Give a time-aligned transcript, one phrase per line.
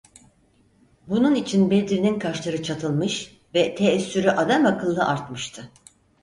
[1.07, 5.71] Bunun için Bedri’nin kaşları çatılmış ve teessürü adamakıllı artmıştı.